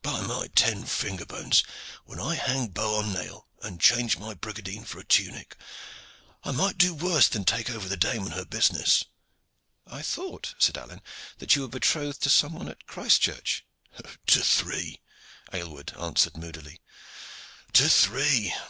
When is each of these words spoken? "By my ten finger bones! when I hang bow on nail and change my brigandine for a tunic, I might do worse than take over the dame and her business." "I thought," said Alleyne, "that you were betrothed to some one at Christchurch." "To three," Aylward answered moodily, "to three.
"By 0.00 0.22
my 0.22 0.46
ten 0.54 0.86
finger 0.86 1.26
bones! 1.26 1.62
when 2.06 2.18
I 2.18 2.36
hang 2.36 2.68
bow 2.68 3.00
on 3.00 3.12
nail 3.12 3.48
and 3.60 3.78
change 3.78 4.16
my 4.16 4.32
brigandine 4.32 4.86
for 4.86 4.98
a 4.98 5.04
tunic, 5.04 5.58
I 6.42 6.52
might 6.52 6.78
do 6.78 6.94
worse 6.94 7.28
than 7.28 7.44
take 7.44 7.68
over 7.70 7.86
the 7.86 7.98
dame 7.98 8.22
and 8.24 8.32
her 8.32 8.46
business." 8.46 9.04
"I 9.86 10.00
thought," 10.00 10.54
said 10.58 10.78
Alleyne, 10.78 11.02
"that 11.36 11.54
you 11.54 11.60
were 11.60 11.68
betrothed 11.68 12.22
to 12.22 12.30
some 12.30 12.54
one 12.54 12.68
at 12.68 12.86
Christchurch." 12.86 13.66
"To 14.28 14.40
three," 14.40 15.02
Aylward 15.52 15.92
answered 16.00 16.38
moodily, 16.38 16.80
"to 17.74 17.86
three. 17.90 18.54